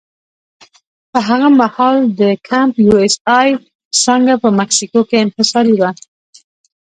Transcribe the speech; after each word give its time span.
په 1.11 1.19
هغه 1.27 1.47
مهال 1.61 1.97
د 2.19 2.21
کمپ 2.47 2.73
یو 2.87 2.95
اس 3.05 3.15
اې 3.37 3.47
څانګه 4.03 4.33
په 4.43 4.49
مکسیکو 4.59 4.99
کې 5.09 5.15
انحصاري 5.23 5.75
وه. 5.81 5.91